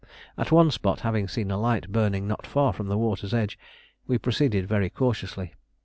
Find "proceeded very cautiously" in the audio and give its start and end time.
4.17-5.53